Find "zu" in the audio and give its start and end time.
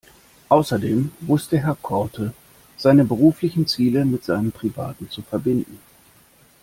5.11-5.21